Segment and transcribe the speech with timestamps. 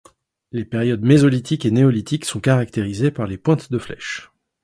[0.51, 4.31] Les périodes mésolithique et néolithique, sont caractérisées par les pointes de flèches.